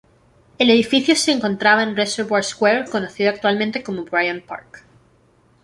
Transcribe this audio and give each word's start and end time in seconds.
El 0.57 0.71
edificio 0.71 1.15
se 1.15 1.31
encontraba 1.31 1.83
en 1.83 1.95
Reservoir 1.95 2.43
Square, 2.43 2.85
conocida 2.89 3.29
actualmente 3.29 3.83
como 3.83 4.03
Bryant 4.03 4.43
Park. 4.43 4.83